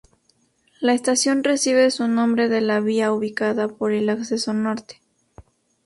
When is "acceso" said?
4.09-4.51